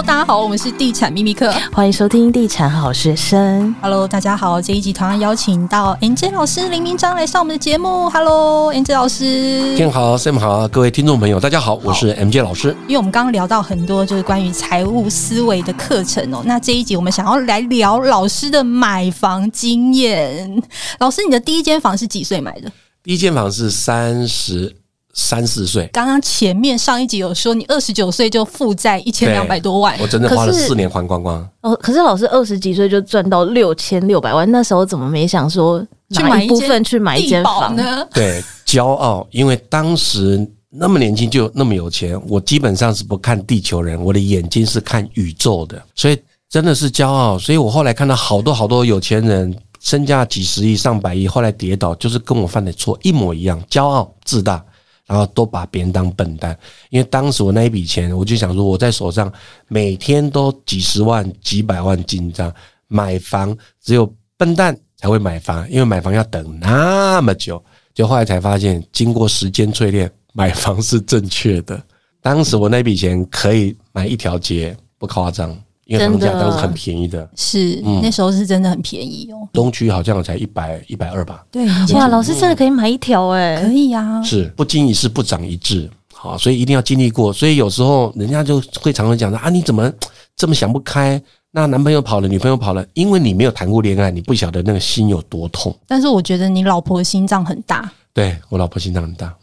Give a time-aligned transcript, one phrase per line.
[0.00, 3.74] Hello，大家好，我们是地产秘密课，欢迎收听地产好学生。
[3.82, 8.08] Hello，大家好，这一集同样邀请到 MJ 老师林明章来上我们的节目。
[8.08, 12.74] Hello，MJ 老师，天好，Sam 好，各位听众朋友，大家好，我是 MJ 老师。
[12.88, 20.62] 因为我们刚刚聊到很多就是关于财务思维的课程哦，那这一集我们想要来聊老师的买房经验。
[21.00, 22.72] 老师，你的第一间房是几岁买的？
[23.02, 24.76] 第一间房是三十。
[25.22, 31.46] 三四岁，刚刚前面上一集有说你二十九岁就负债一千两百多万，我真的花了四年还光光。
[31.60, 38.04] 哦，可是老师二十几岁就赚到六千六百万，那时候怎么没想说去买一部分去买一间房呢？
[38.14, 47.38] 对，骄傲，因为当时那么年轻就那么有钱，我基本上是不看地球人，我的眼睛是看宇宙的，所以真的是骄傲。
[47.38, 54.64] 所以我后来看到好多好多有钱人身价几十亿、上百亿，后来跌倒，就是跟我犯的错一模一样，骄傲自大。
[55.10, 56.56] 然后都把别人当笨蛋，
[56.88, 59.30] 因为当时我那一笔钱，我就想说，我在手上
[59.66, 62.54] 每天都几十万、几百万进账，
[62.86, 67.60] 买房只有笨蛋才会买房，因为买房要等那么久。
[67.92, 71.82] 就后来才发现，经过时间淬炼，买房是正确的。
[72.22, 75.60] 当时我那笔钱可以买一条街，不夸张。
[75.90, 79.48] 因为房价当时很便宜的，的是、嗯、那时候是真的很便宜哦。
[79.52, 81.44] 东区好像才一百一百二吧？
[81.50, 84.22] 对，哇，老师真的可以买一条哎、欸，可以啊。
[84.22, 87.32] 是不经一事不长一智，好，所以一定要经历过。
[87.32, 89.92] 所以有时候人家就会常常讲说啊，你怎么
[90.36, 91.20] 这么想不开？
[91.50, 95.76] 那男朋友跑了，女朋友跑了，因为你没有谈过恋爱，你不晓得那个心有多痛。
[95.88, 99.34] 但是我觉得你老婆心脏很大，对，我老婆心脏很大。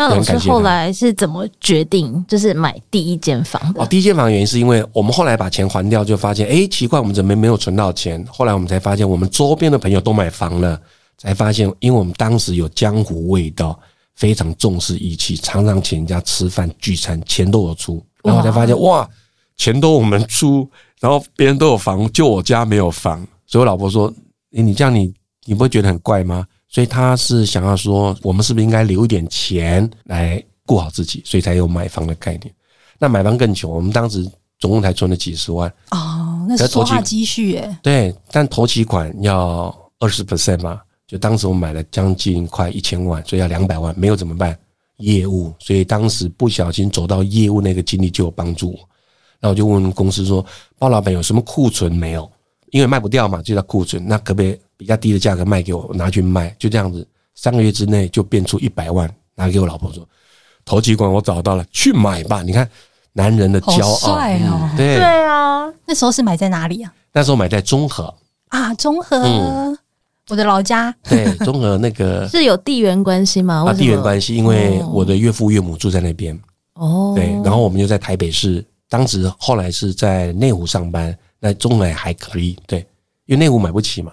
[0.00, 3.82] 那老师后来是怎么决定，就是买第一间房的？
[3.82, 8.24] 哦，第一间房的原因是因为我们后来把钱还掉，就发现，哎，奇怪，我们怎么没有存到钱？
[8.26, 10.80] 后来我们才发现，我们周边的朋友都买房了，
[11.18, 13.78] 才发现，因为我们当时有江湖味道，
[14.14, 19.06] 非常重视义气，常常请人家吃饭聚餐，钱都有出，然后才发现，哇，
[19.58, 20.66] 钱都我们出，
[20.98, 24.10] 然后别人都有房，就我家没有房，所以我老婆说，
[24.56, 25.12] 哎，你这样你
[25.44, 26.46] 你不会觉得很怪吗？
[26.70, 31.20] 所以他是想要说，我们是不是应该留一点钱来顾好自己？
[31.26, 32.54] 所以才有买房的概念。
[32.96, 34.22] 那买房更穷，我们当时
[34.60, 37.78] 总共才存了几十万哦，那是多大积蓄耶？
[37.82, 44.56] 对，但头期款要二十 percent 嘛，就当时我买了将近快一千万，所以要两百万，没有怎么办？
[44.98, 48.78] 业务，所以当时不小心走到业务那个经历就有帮助我。
[49.40, 50.44] 那我就问公司说
[50.78, 52.30] ：“包老板有什么库存没有？
[52.70, 54.06] 因为卖不掉嘛，就叫库存。
[54.06, 60.08] 那可不可以？”比较低的价格卖给我，我拿去卖，就这样子，三个月之内就变出一百万，拿给我老婆说，
[60.64, 62.42] 头期款我找到了，去买吧。
[62.42, 62.66] 你看，
[63.12, 66.90] 男人的骄傲，帅哦、嗯，对对啊，那时候是买在哪里啊？
[67.12, 68.14] 那时候买在中和
[68.48, 69.78] 啊，中和、嗯，
[70.30, 70.90] 我的老家。
[71.02, 73.66] 对，中和那个 是有地缘关系吗？
[73.68, 76.34] 啊，地缘关系，因为我的岳父岳母住在那边。
[76.76, 82.78] 哦，对，然后我们就在台北市，当时后来是在内湖上班，那中和还可以，对，
[83.26, 84.12] 因为内湖买不起嘛。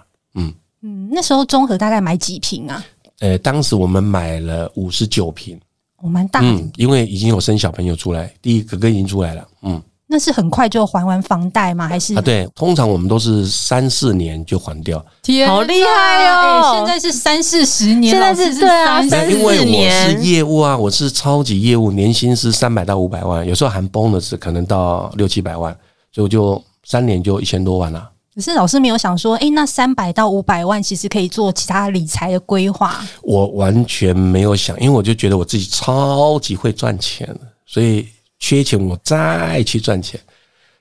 [0.82, 2.84] 嗯嗯，那时候综合大概买几瓶啊？
[3.20, 5.58] 呃，当时我们买了五十九瓶，
[6.00, 6.40] 我蛮大。
[6.40, 9.48] 嗯，因为已经有生小朋友出来，第一个哥哥已经出来了。
[9.62, 11.88] 嗯，那是很快就还完房贷吗？
[11.88, 12.20] 还是啊？
[12.20, 15.04] 对，通常我们都是三四年就还掉。
[15.20, 16.74] 天，好厉害哦！
[16.76, 19.40] 现在是三四十年，现在是对啊，三四年。
[19.40, 25.76] 因为我是业务啊，我是超级业务，年薪是三百到五百万，有时候含 bonus 可能到六七百万，
[26.12, 28.08] 所以我就三年就一千多万了。
[28.38, 33.04] 可是老师没有想说，诶，那三百到五百万其实可以做其他理财的规划。
[33.20, 37.28] 我完全没有想，因为我就觉得我自己超级会赚钱，
[37.66, 38.06] 所以
[38.38, 40.20] 缺钱我再去赚钱，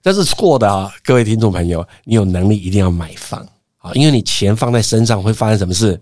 [0.03, 0.93] 这是错的啊！
[1.03, 3.43] 各位听众朋友，你有能力一定要买房
[3.79, 5.99] 啊，因为你钱放在身上会发生什么事？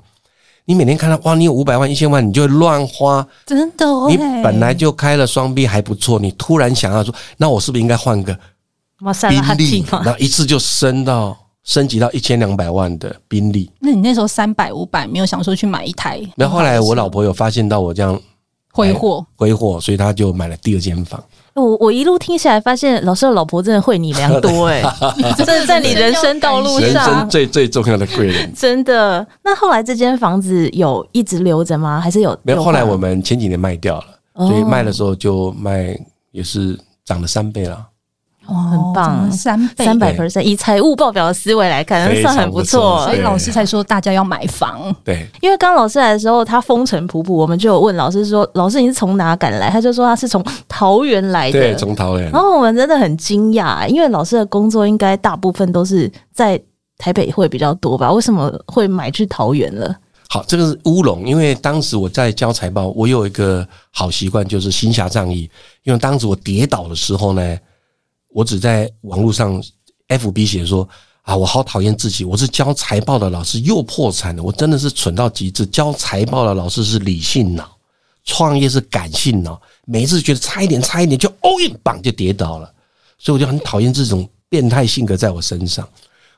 [0.66, 3.86] 你每天看到哇，你有五百万、一千万，你就会乱花，真的。
[4.10, 8.38] 你本来就开了双臂还不错，你突然想要说，那我是不是应该换个
[9.30, 9.86] 宾利？
[9.90, 11.38] 然后一次就升到。
[11.66, 16.22] 升级到一千两百万的宾利，那你那时候三百五百没有想说去买一台？
[16.36, 18.20] 那后来我老婆有发现到我这样
[18.72, 21.22] 挥霍挥霍，所以她就买了第二间房。
[21.56, 28.54] 我我一路听起来，发现老师的老婆真的会你良多 哎、欸，真的在你人生道路上人生最最重要的贵人。
[28.54, 29.26] 真的。
[29.42, 32.00] 那后来这间房子有一直留着吗？
[32.00, 32.38] 还是有？
[32.44, 32.62] 没有。
[32.62, 35.98] 后来我们前几年卖掉了，所以卖的时候就卖
[36.32, 37.88] 也是涨了三倍了。
[38.48, 43.04] 哇，很棒，三倍三百 percent，以财务报表的思维来看，算很不错。
[43.04, 44.96] 所以老师才说大家要买房。
[45.04, 51.60] 对，因为刚老师来的时候，他风尘仆仆，我们就有问老师说：“老师，你是从哪赶来？”他就说他是从桃园来的。
[51.60, 52.30] 对，从桃园。
[52.30, 56.62] 然后我们真的很惊讶，因为老师的工作应该大部分都是在
[57.00, 58.12] 台北会比较多吧？
[58.12, 59.96] 为什么会买去桃园了？
[60.30, 65.50] 好，这个是乌龙，因为当时我在教财报，我有一个好习惯，就是行侠仗义。
[65.84, 67.58] 因为当时我跌倒的时候呢。
[68.36, 69.64] 我只在网络上
[70.10, 70.88] FB 写说
[71.22, 75.66] 啊，我好讨厌自己，我是教财报的老师又破产了，我真的是蠢到极致。
[75.68, 77.78] 教财报的老师是理性脑，
[78.26, 82.70] 创业是感性脑，每一次觉得差一点差一点就 all in 绑就跌倒了，
[83.18, 85.88] 所以我就很讨厌这种变态性格在我身上。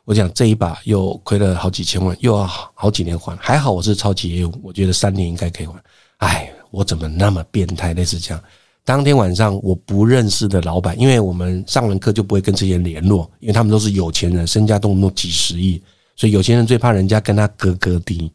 [0.06, 5.84] 我讲这一把又亏了好几千万，又要好几年还，还好我是超级业务，我觉得三年应该可以还。
[6.18, 7.96] 哎，我怎么那么变态？
[7.96, 8.44] 类似这样。
[8.88, 15.84] 当天晚上我不认识的老板，因为我们上完课就不会跟这些人联络，因为他们都是有钱人，身家动不动几十亿，
[16.16, 18.32] 所以有钱人最怕人家跟他格格低。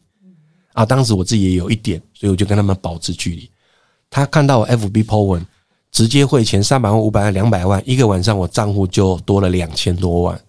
[0.73, 3.49] 啊，当时我自己也有一点，所以我就跟他们保持距离。
[4.11, 5.43] 他看到我 FB po 文，
[5.91, 10.39] 直接汇钱三百万、五百万、两百万，一个晚上我账户就多了两千多万。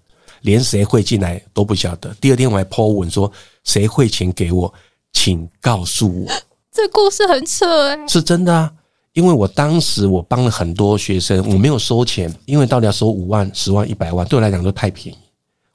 [0.43, 2.15] 连谁汇进来都不晓得。
[2.21, 3.33] 第二天我还 po 文说，
[3.65, 4.71] 谁汇钱给我，
[5.15, 6.31] 请告诉我。
[6.71, 8.71] 这故事很扯哎，是真的啊！
[9.15, 15.19] 因为我当时我帮了很多学生，我没有收钱，因为到底要收五万、十万、一百万，对我来讲都太便宜。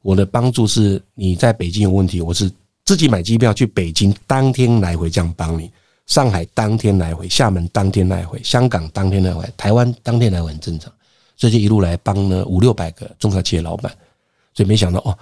[0.01, 2.51] 我的帮助是你在北京有问题，我是
[2.85, 5.69] 自己买机票去北京，当天来回这样帮你；
[6.05, 10.91] 上海当天来回，厦门当天来回，香港当天来回，台湾当天来回很正常。
[11.37, 13.89] 这就一路来帮了五六百个中小企业老板。
[14.53, 15.17] 所以没想到哦，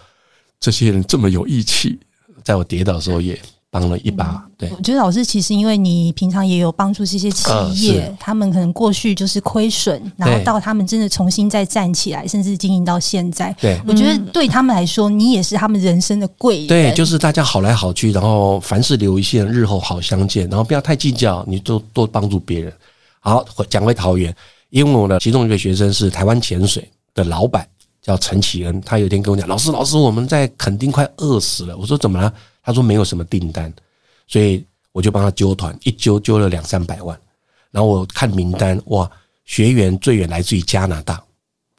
[0.59, 1.99] 这些人这么有义气，
[2.43, 4.43] 在我跌倒的时候也帮了一把。
[4.57, 13.55] 对，我觉得老师其实因为你平常也有帮助这些企业，他们可能过去就是亏损，然后到他们真的重新再站起来，甚至经营到现在。
[13.59, 16.67] 对，我觉得对他们来说，你也是他们人生的贵人。
[16.67, 22.73] 对，就是大家好来好去，然后凡事留一线，日后好相见，然后不要太计较，你就多帮助别人。
[23.19, 24.35] 好，讲回桃园，
[24.69, 27.67] 因为我的其中一个学生是台湾潜水的老板。
[27.99, 32.33] 叫陈启恩，他有一天跟我讲：“老师，老师，我们在垦丁快饿死了。”我说：“怎么了？”
[32.67, 33.73] 他说：“没有什么订单。”
[34.27, 37.17] 所以我就帮他揪团，一揪揪了两三百万。
[37.71, 39.09] 然后我看名单，哇，
[39.45, 41.13] 学员最远来自于加拿大，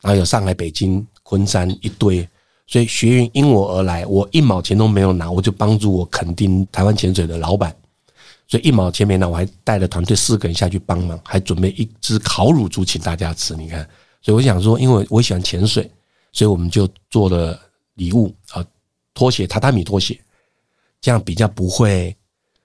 [0.00, 2.26] 然后有上海、北京、昆山一堆，
[2.67, 7.75] 所以学员因我而来，我一毛钱都没有拿，我就帮助我垦丁台湾潜水的老板，
[8.46, 13.55] 所以一毛钱没拿，我还带了团队四个人下去帮忙，还准备一只烤乳猪请大家吃。
[13.55, 13.88] 你看，
[14.23, 15.90] 所以我想说，因为我喜欢潜水。
[16.31, 17.58] 所以我们就做了
[17.94, 18.64] 礼物啊，
[19.14, 20.20] 拖鞋、榻榻米拖鞋，
[21.00, 22.17] 这样比较不会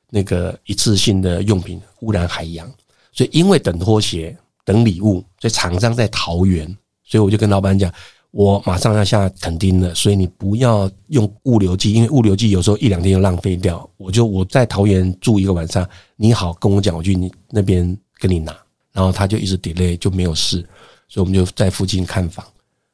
[0.10, 2.72] 那个一次性的用品污染海洋。
[3.12, 4.36] 所以因为等拖鞋、
[4.66, 6.66] 等礼物，所以厂商在桃园，
[7.04, 7.94] 所以我就跟老板讲，
[8.32, 13.88] 我马上要下垦丁了，所以你不要用物流寄，因为物流寄有时候一两天就浪费掉。
[13.98, 18.52] 我就我在桃园住一个晚上，你好跟我讲，我去你那边跟你拿，
[18.92, 20.68] 然后他就一直 delay 就没有事，
[21.08, 22.44] 所以我们就在附近看房。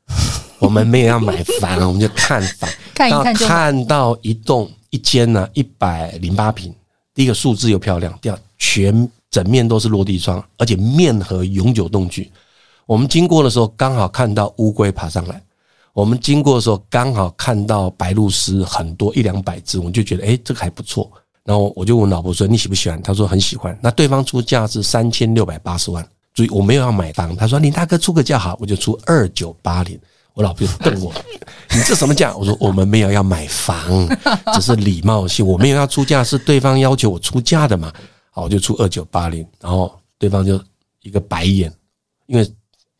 [0.59, 6.73] 我们没有要买房，我们就看房，看一看看到一栋一间呢，一百零八平，
[7.13, 12.31] 第一个数字又漂亮，第二全整面都是落地窗，而且面和永久冻具。
[12.85, 15.41] 我们经过的时候刚好看到乌龟爬上来，
[15.93, 21.11] 我们经过的时候刚好看到白鹭鸶很多一两百只，我们就觉得哎，这个还不错。
[21.43, 23.01] 然后我就问老婆说，你喜不喜欢？
[23.01, 23.77] 她说很喜欢。
[23.81, 27.35] 那对方出价是三千六百八十万，注意我没有要买房。
[27.35, 29.99] 他说林大哥出个价好，我就出二九八零。
[30.39, 31.13] 我老婆就瞪我，
[31.75, 32.33] 你这什么价？
[32.33, 34.07] 我说我们没有要买房，
[34.55, 37.91] 只是礼貌性，我没有要出价，是对方要求我出价的嘛。
[38.31, 40.57] 好，我就出二九八零，然后对方就
[41.01, 41.69] 一个白眼，
[42.27, 42.49] 因为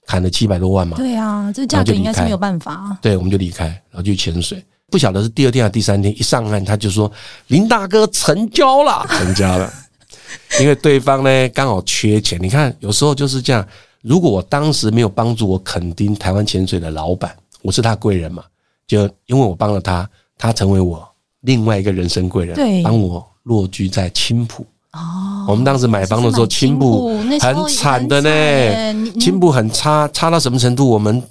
[0.05, 0.97] 砍了七百多万嘛。
[0.97, 2.97] 对啊，这价格应该是没有办法。
[3.01, 4.61] 对，我们就离开，然后就潜水。
[4.91, 7.09] 不晓得是第二天还是第三天，一上岸他就说
[7.47, 9.71] 林大哥成交了，成交了。
[10.59, 13.65] 因为对方呢刚好缺钱，你看有时候就是这样。
[14.01, 18.43] 如果我当时没有帮助我垦丁台湾潜水的老板，我是他贵人嘛？
[18.87, 21.07] 就因为我帮了他，他成为我
[21.41, 24.65] 另外一个人生贵人，对，帮我落居在青浦。
[24.93, 30.89] 哦，我们当时买房的时候，青浦很惨的呢，青浦很差，差到什么程度？
[30.89, 31.21] 我们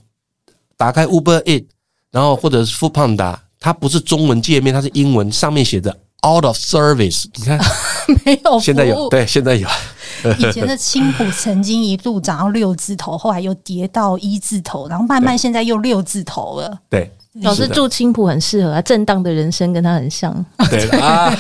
[0.77, 1.67] 打开 Uber Eats，
[2.13, 5.91] 然后或者是 Foodpanda，它不是中文界面，它是英文，上面写着
[6.25, 7.25] Out of Service。
[7.35, 7.59] 你看，
[8.25, 9.67] 没有，现在有，对，现在有。
[10.39, 16.79] 以前的青浦曾经一度涨到六字头，后来又跌到一字头，然后慢慢现在又六字头了。
[16.89, 17.11] 对，
[17.43, 20.33] 老师住青浦很适合啊，震荡的人生跟他很像。
[20.71, 21.35] 对 啊，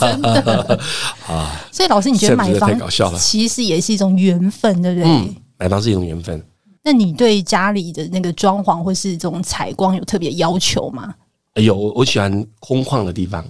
[0.00, 0.80] 真的
[1.28, 1.60] 啊。
[1.70, 2.70] 所以老师，你觉得买房
[3.18, 5.08] 其实也是一种缘分，对不对？
[5.08, 6.42] 嗯，买房是一种缘分。
[6.82, 11.14] 那你对家里的那个装潢或是这种采光有特别要求吗？
[11.54, 13.44] 有，我喜欢空旷的地方，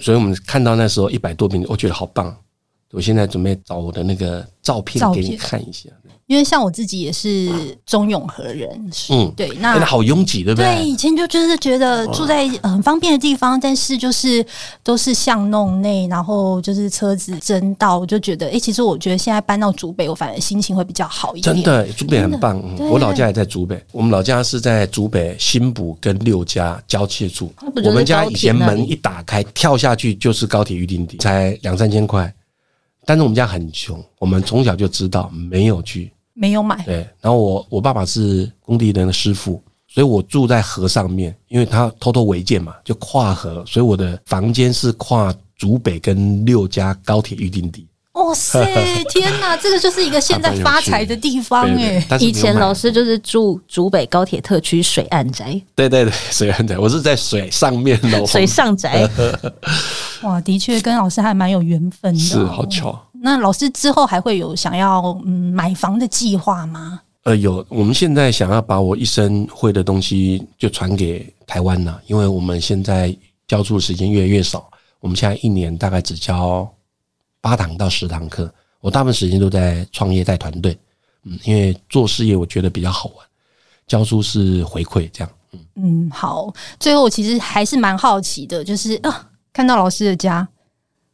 [0.00, 2.34] 所以我们看到那时候一百多平，我觉得好棒。
[2.94, 5.90] 我现在准备找我的那个照片给你看一下。
[6.26, 7.50] 因为像我自己也是
[7.84, 10.76] 中永和人，嗯，对，那好拥挤，对不对？
[10.76, 14.42] 对，以前就就是觉得住在很方便的地方，但是就是
[14.82, 21.54] 都是巷弄内，然后就是车子争道，我就觉得，哎，其实我觉得现在搬到竹北，我反而心情会比较好一点。
[21.54, 22.58] 真的，竹北很棒，
[22.90, 27.52] 我老家也在竹北，我们老家是在竹北新埔跟六家交界处，
[27.84, 32.32] 我们家以前门一打开，跳下去就是高铁预定地，才两三千块。
[33.06, 36.84] 但是我们家很穷，我们从小就知道没有去，没有买。
[36.84, 47.86] 对，然后我我爸爸是工地人的师傅，所以我住在河上面，因为他偷偷违建嘛，就跨河，所以我的房间是跨竹北跟六家高铁预定地。
[48.14, 48.64] 哇塞，
[49.10, 52.00] 天哪，这个就是一个现在发财的地方哎！
[52.20, 59.08] 以前老师就是住竹北高铁特区水岸宅，对对对，水岸宅，我是在水上面楼，水上宅。
[60.22, 62.96] 哇，的确跟老师还蛮有缘分的，是好巧。
[63.20, 67.00] 那老师之后还会有想要嗯买房的计划吗？
[67.24, 73.16] 呃，有，我们现在想要把我一生会的东西就传给台湾了，因为我们现在
[73.48, 76.70] 教书的时间越来越少，我们现在一年大概只教。
[77.44, 80.74] 八堂到十堂课，我大部分时间都在创业带团队，
[81.24, 83.26] 嗯，因为做事业我觉得比较好玩，
[83.86, 85.60] 教书是回馈这样，嗯。
[85.74, 90.48] 嗯，好，最后我其实还是蛮好奇的，就是啊，看到老师的家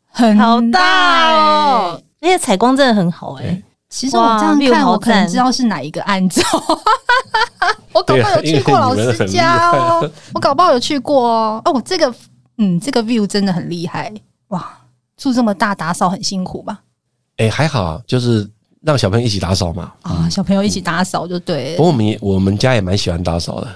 [0.07, 6.41] 很大，好大哦，而且采光真的很好哎、欸，其实我这样看我可能知道是哪一个案子，
[7.93, 12.15] 我搞不好有去过老师家哦，我搞不好有去过哦，哦，这个
[12.59, 14.15] 嗯，这个 view 真的很厉害。
[14.51, 14.77] 哇。
[15.21, 16.81] 住这么大，打扫很辛苦吧？
[17.37, 18.49] 哎、欸，还好，就是
[18.81, 19.93] 让小朋友一起打扫嘛。
[20.01, 21.77] 啊，小朋友一起打扫就对。
[21.77, 23.69] 不过我们也我们家也蛮喜欢打扫的。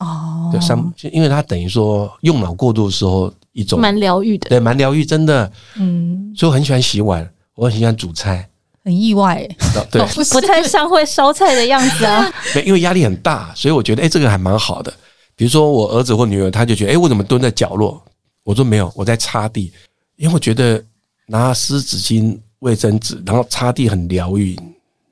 [0.00, 5.50] 哦，对，像因为他等于说用脑过度的时候一种蛮疗愈的，对，蛮疗愈，真的。
[5.76, 8.48] 嗯，所以我很喜欢洗碗，我很喜欢煮菜。
[8.84, 9.56] 很意外、欸，
[9.90, 12.28] 对， 不，不太像会烧菜的样子啊。
[12.54, 14.92] 对，因为压力很大，所以我觉得哎、欸，这个还蛮好的。
[15.36, 18.02] 比如说我儿子或女儿，他就觉得哎、欸，我怎么蹲在角落？
[18.44, 19.70] 我说没有，我在擦地。
[20.18, 20.84] 因为我觉得
[21.26, 24.54] 拿湿纸巾、卫生纸，然后擦地很疗愈，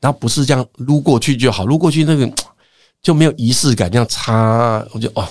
[0.01, 2.29] 然后不是这样撸过去就好，撸过去那个
[3.01, 5.27] 就没有仪式感，这样擦，我就哦，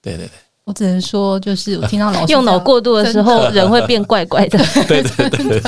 [0.00, 0.30] 对对对，
[0.64, 5.62] 我只能说，就是我听到老师用脑过度的时候，人会变怪怪的，对 对对，对。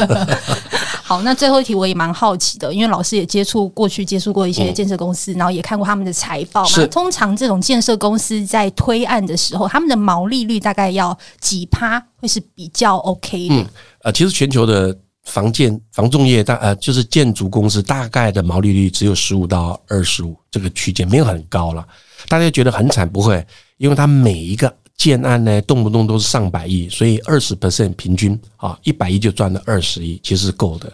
[1.07, 6.87] 好，那最后一题我也蛮好奇的，因为老师也接触过去接触过一些建设公司，然后也看过他们的财报嘛。
[6.87, 13.55] 通常这种建设公司在推案的时候，他们的毛利率大概要几趴会是比较 OK 的？
[13.55, 13.67] 嗯，
[14.05, 21.87] 呃，其实全球的房建、房仲业大呃，就是建筑公司大概的毛利率只有十五到二十五这个区间，没有很高了。
[22.29, 23.47] 大家觉得很惨，不会，
[23.77, 30.91] 因为它每一个建案呢，动不动都是上百亿，所以二十 percent 平均啊，一百亿就赚了二十亿，其实是够的。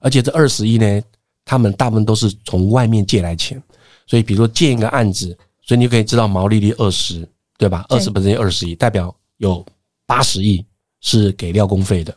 [0.00, 1.02] 而且这二十亿呢，
[1.46, 3.58] 他们大部分都是从外面借来钱，
[4.06, 7.26] 所以比如说建一个案子，所以你就可以知道毛利率二十，
[7.56, 7.86] 对吧？
[7.88, 9.64] 二十本身二十亿，代表有
[10.04, 10.62] 八十亿
[11.00, 12.14] 是给料工费的，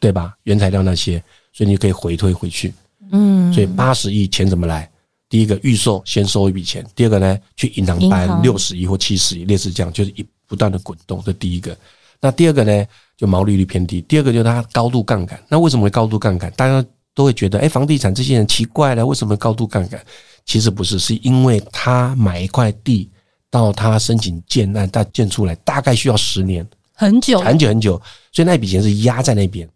[0.00, 0.34] 对吧？
[0.42, 2.74] 原材料那些，所以你可以回推回去。
[3.12, 4.90] 嗯，所以八十亿钱怎么来？
[5.28, 11.22] 第一个预售先收一笔钱，第二个呢，去银行搬六十亿或七十亿，类似这样，就是一不断的滚动。
[11.24, 11.76] 这第一个，
[12.20, 12.86] 那第二个呢，
[13.16, 14.00] 就毛利率偏低。
[14.02, 15.40] 第二个就是它高度杠杆。
[15.48, 16.52] 那为什么会高度杠杆？
[16.56, 16.84] 大家。
[17.16, 19.98] 都会觉得，哎，房地产这些人奇怪了，为什么高度杠杆？
[20.44, 23.10] 其实不是，是因为他买一块地，
[23.48, 27.92] 到他申请建案，他建出来大概需要十年，很久很久很久，
[28.32, 29.66] 所以那笔钱是压在那边，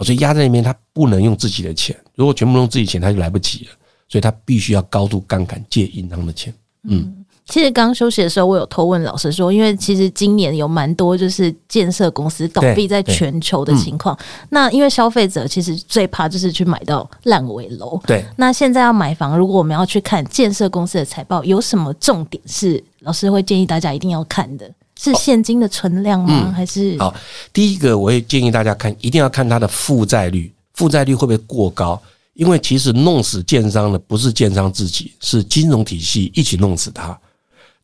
[0.00, 3.70] 所以压在那边，他不能用自己的钱，如果全部用自己钱，他就来不及了，
[4.08, 6.52] 所以他必须要高度杠杆借银行的钱，
[6.82, 7.21] 嗯。
[7.48, 14.16] 其实刚休息的时候，我有偷问老师说，因为其实今年有蛮多就是建设公司倒闭在全球的情况。
[14.50, 18.00] 那因为消费者其实最怕就是去买到烂尾楼。
[18.06, 18.24] 对。
[18.36, 24.70] 那现在要买房，如果我们要去看建设公司的财报，有什么重点是老师会建议大家一定要看的？
[24.98, 26.44] 是现金的存量吗？
[26.46, 26.96] 嗯、还是？
[26.98, 27.12] 好，
[27.52, 32.00] 第一个我会建议大家看，一定要看它的负债率，负债率会不会过高？
[32.34, 37.18] 因为其实弄死建商的不是建商自己，是金融体系一起弄死他。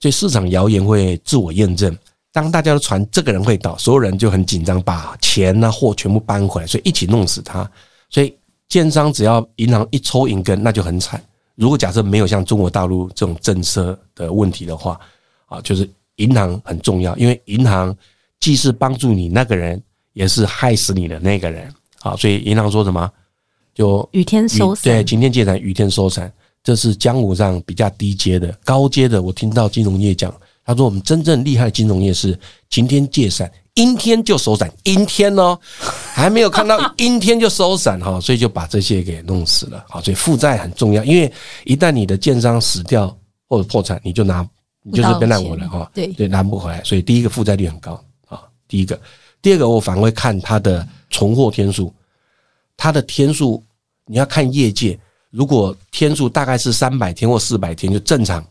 [0.01, 1.97] 所以市场谣言会自我验证。
[2.31, 7.69] 当大家都传这个人会倒，所有人就很紧张，把钱呐货全部搬回来，所以一起弄死他。
[8.11, 8.35] 所以
[8.69, 11.21] 建商只要银行一抽银根，那就很惨。
[11.57, 15.01] 如果假设没有像中国大陆这种政策的问题的话，
[15.47, 17.97] 啊，就是银行很重要，因为银行
[18.39, 21.73] 既是帮助你那个人，也是害死你的那个人。
[22.03, 23.11] 啊，所以银行说什么？
[23.75, 26.33] 就雨天收伞，对，晴天借伞，雨天收伞。
[26.69, 30.31] 这是江湖上比较低阶的，高阶的，我听到金融业讲，
[30.67, 35.59] 他说我们真正厉害的金融业是晴天借伞，阴天就收伞，阴天哦，
[36.13, 39.83] 还没有看到阴天就收伞哈，所以就把这些给弄死了。
[39.89, 41.33] 好，所以负债很重要，因为
[41.65, 43.17] 一旦你的建商死掉
[43.49, 44.47] 或者破产，你就拿
[44.83, 45.91] 你就是变烂尾了哈。
[45.95, 46.85] 对对，拿不回来。
[46.85, 49.01] 所以第一个负债率很高啊，第一个，
[49.41, 51.91] 第二个我反而会看它的存货天数，
[52.77, 53.65] 它的天数
[54.05, 58.45] 你要看业界，如果天数大概是三百天或四百天就正常，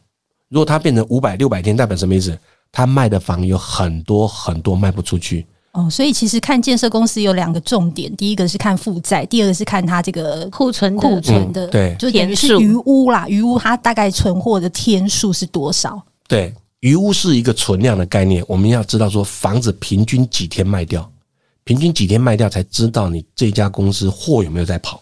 [0.49, 2.37] 如果它变成五百六百天，代表什么意思？
[2.69, 15.99] 他卖的房有很多很多卖不出去哦，所以其实看建设公司有两个重点，第一个是看负债，第二个是看它这个库存库存的，对，就等于是余屋啦，余屋它大概存货的天数是多少？
[16.27, 21.09] 对，余屋是一个存量的概念，我们要知道说房子平均几天卖掉，
[21.63, 25.01] 平均几天卖掉才知道你这家公司货有没有在跑。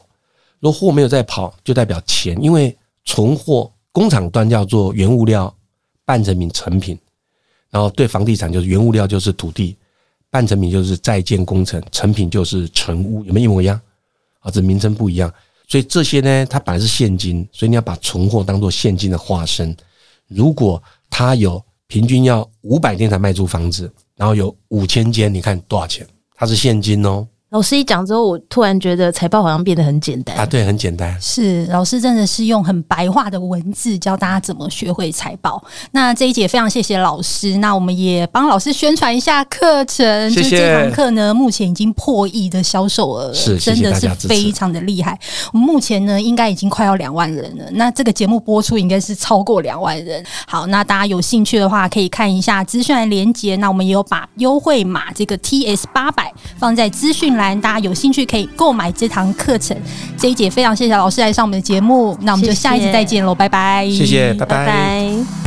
[0.66, 5.56] 如果货没有在跑，就代表钱，因为存货工厂端叫做原物料、
[6.06, 6.98] 半成品、成品。
[7.70, 9.78] 然后对房地产就是原物料就是土地，
[10.32, 13.80] 半成品就是在建工程，成品就是成屋，有没有一模一样？
[14.40, 15.32] 啊，这名称不一样，
[15.68, 19.78] 所以这些呢，它本来是现金，所以你要把存货当做现金的化身。
[20.28, 20.82] 如果
[21.12, 26.08] 它有平均要五百天才卖出房子，然后有五千间，你看多少钱？
[26.34, 27.28] 它是现金哦。
[27.52, 30.46] 老师一讲之后，我突然觉得财报好像变得很简单啊！
[30.46, 31.16] 对，很简单。
[31.22, 35.64] 是老师真的是用很白话的文字教大家怎么学会财报。
[35.92, 40.30] 那这一节非常谢谢老师，那我们也帮老师宣传一下课程。
[40.32, 40.50] 谢谢。
[40.50, 45.18] 就这堂课呢，目前已经破亿的销售额，是真的是非常的厉害。
[45.54, 47.64] 我们目前呢，应该已经快要两万人了。
[47.74, 50.22] 那这个节目播出应该是超过两万人。
[50.48, 53.56] 好，那大家有兴趣的话，可以看一下资讯栏连接。
[53.58, 57.60] 那我们也有把优惠码这个 TS 八百放在资讯栏。
[57.62, 59.76] 大家有兴趣可以购买这堂课程。
[60.18, 63.88] 这一节非常谢谢老师来上我们的节目，那我们就下一次再见喽，拜拜。
[63.90, 64.58] 谢谢，拜拜。
[64.58, 65.45] 拜拜。